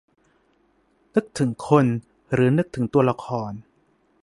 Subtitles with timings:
[1.15, 1.85] นึกถึงคน
[2.33, 3.51] หรือนึกถึงตัวละคร?